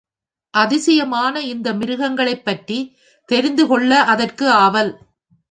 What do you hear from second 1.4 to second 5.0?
இந்த மிருகங்களைப் பற்றித் தெரிந்துகொள்ள அதற்கு ஆவல்.